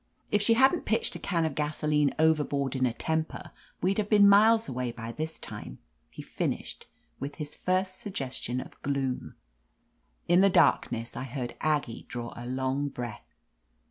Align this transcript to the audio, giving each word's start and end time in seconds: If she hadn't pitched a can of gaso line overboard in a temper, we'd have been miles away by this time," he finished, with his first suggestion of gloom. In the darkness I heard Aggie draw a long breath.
If 0.31 0.41
she 0.41 0.55
hadn't 0.55 0.85
pitched 0.87 1.13
a 1.15 1.19
can 1.19 1.45
of 1.45 1.53
gaso 1.53 1.85
line 1.87 2.11
overboard 2.17 2.75
in 2.75 2.87
a 2.87 2.91
temper, 2.93 3.51
we'd 3.83 3.99
have 3.99 4.09
been 4.09 4.27
miles 4.27 4.67
away 4.67 4.91
by 4.91 5.11
this 5.11 5.37
time," 5.37 5.77
he 6.09 6.23
finished, 6.23 6.87
with 7.19 7.35
his 7.35 7.55
first 7.55 7.99
suggestion 7.99 8.59
of 8.59 8.81
gloom. 8.81 9.35
In 10.27 10.41
the 10.41 10.49
darkness 10.49 11.15
I 11.15 11.25
heard 11.25 11.55
Aggie 11.61 12.05
draw 12.09 12.33
a 12.35 12.47
long 12.47 12.87
breath. 12.87 13.31